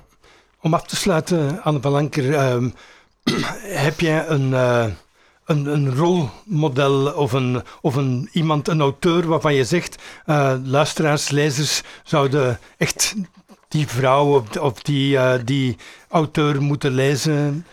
[0.60, 2.70] Om af te sluiten, Anne van Lanker, ehm,
[3.86, 4.86] heb jij een, uh,
[5.44, 11.30] een, een, rolmodel of, een, of een, iemand, een auteur waarvan je zegt, uh, luisteraars,
[11.30, 13.14] lezers zouden echt
[13.68, 15.76] die vrouw of, die, uh, die
[16.08, 17.66] auteur moeten lezen?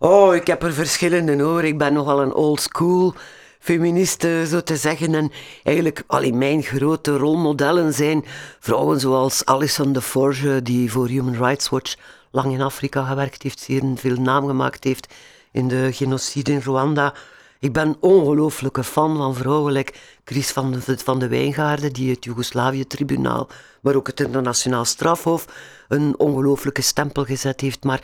[0.00, 1.64] Oh, ik heb er verschillende hoor.
[1.64, 3.14] Ik ben nogal een old school
[3.58, 5.14] feministe, zo te zeggen.
[5.14, 5.32] En
[5.62, 8.24] eigenlijk, al mijn grote rolmodellen zijn
[8.60, 11.94] vrouwen zoals Alison de Forge, die voor Human Rights Watch
[12.30, 15.14] lang in Afrika gewerkt heeft, zeer veel naam gemaakt heeft
[15.52, 17.14] in de genocide in Rwanda.
[17.58, 19.92] Ik ben ongelooflijke fan van vrouwen, like
[20.24, 23.48] Chris van de, van de Wijngaarden, die het Joegoslavië-tribunaal,
[23.80, 25.46] maar ook het internationaal strafhof,
[25.88, 27.84] een ongelooflijke stempel gezet heeft.
[27.84, 28.00] Maar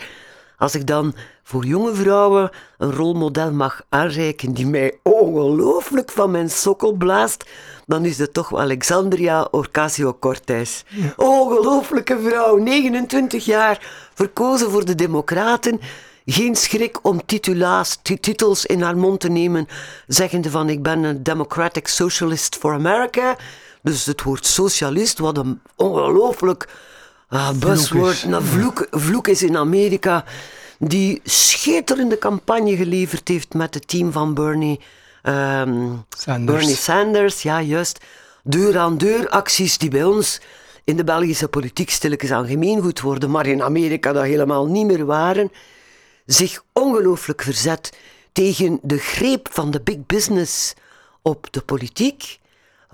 [0.56, 6.50] als ik dan voor jonge vrouwen een rolmodel mag aanreiken die mij ongelooflijk van mijn
[6.50, 7.44] sokkel blaast,
[7.86, 10.82] dan is het toch Alexandria Ocasio-Cortez.
[11.16, 15.80] Ongelooflijke vrouw, 29 jaar, verkozen voor de Democraten.
[16.26, 19.68] Geen schrik om titula's, titels in haar mond te nemen,
[20.06, 23.36] zeggende van ik ben een Democratic Socialist for America.
[23.82, 26.68] Dus het woord socialist, wat een ongelooflijk
[27.34, 30.24] Ah, buzzword, nou, vloek, vloek is in Amerika,
[30.78, 34.80] die schitterende campagne geleverd heeft met het team van Bernie,
[35.22, 36.58] um, Sanders.
[36.58, 37.42] Bernie Sanders.
[37.42, 37.98] Ja, juist.
[38.42, 40.40] Deur-aan-deur acties die bij ons
[40.84, 45.04] in de Belgische politiek stilletjes aan gemeengoed worden, maar in Amerika dat helemaal niet meer
[45.04, 45.52] waren,
[46.26, 47.92] zich ongelooflijk verzet
[48.32, 50.74] tegen de greep van de big business
[51.22, 52.38] op de politiek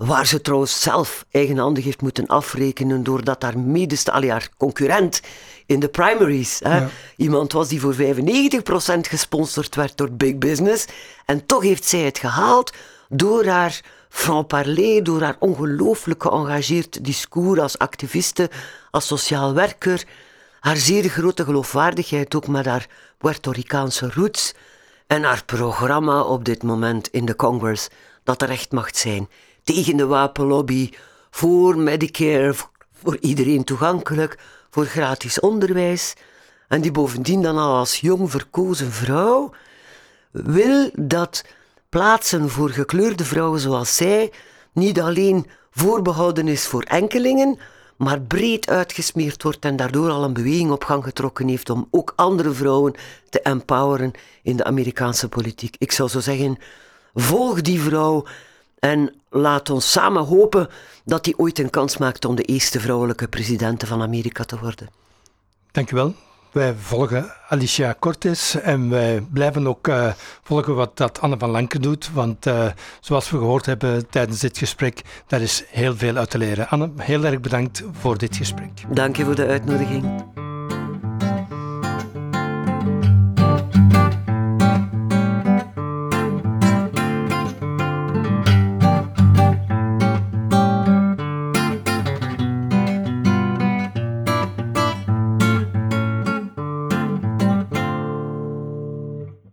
[0.01, 5.21] Waar ze trouwens zelf eigenhandig heeft moeten afrekenen doordat haar medeste, al haar concurrent
[5.65, 10.85] in de primaries, hè, iemand was die voor 95% gesponsord werd door Big Business.
[11.25, 12.73] En toch heeft zij het gehaald
[13.09, 18.49] door haar franc-parler, door haar ongelooflijk geëngageerd discours als activiste,
[18.91, 20.03] als sociaal werker,
[20.59, 22.87] haar zeer grote geloofwaardigheid ook met haar
[23.17, 24.53] Puerto Ricaanse roots
[25.07, 27.87] en haar programma op dit moment in de Congress
[28.23, 29.27] dat er echt mag zijn
[29.63, 30.89] tegen de wapenlobby,
[31.29, 32.53] voor Medicare,
[32.93, 34.39] voor iedereen toegankelijk,
[34.69, 36.13] voor gratis onderwijs.
[36.67, 39.51] En die bovendien dan al als jong verkozen vrouw
[40.31, 41.45] wil dat
[41.89, 44.31] plaatsen voor gekleurde vrouwen zoals zij
[44.71, 47.59] niet alleen voorbehouden is voor enkelingen,
[47.97, 52.13] maar breed uitgesmeerd wordt en daardoor al een beweging op gang getrokken heeft om ook
[52.15, 52.93] andere vrouwen
[53.29, 54.11] te empoweren
[54.43, 55.75] in de Amerikaanse politiek.
[55.77, 56.57] Ik zou zo zeggen,
[57.13, 58.25] volg die vrouw
[58.81, 60.67] en laat ons samen hopen
[61.05, 64.89] dat die ooit een kans maakt om de eerste vrouwelijke president van Amerika te worden.
[65.71, 66.13] Dankjewel.
[66.51, 70.11] Wij volgen Alicia Cortes en wij blijven ook uh,
[70.43, 72.65] volgen wat dat Anne van Lanken doet, want uh,
[72.99, 76.69] zoals we gehoord hebben tijdens dit gesprek, daar is heel veel uit te leren.
[76.69, 78.71] Anne, heel erg bedankt voor dit gesprek.
[78.89, 80.23] Dank je voor de uitnodiging.